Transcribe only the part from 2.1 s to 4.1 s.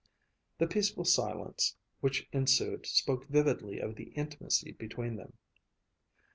ensued spoke vividly of the